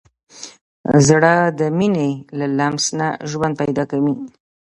زړه 1.07 1.33
د 1.59 1.61
مینې 1.77 2.09
له 2.39 2.45
لمس 2.57 2.85
نه 2.99 3.07
ژوند 3.29 3.53
پیدا 3.61 3.83
کوي. 3.91 4.13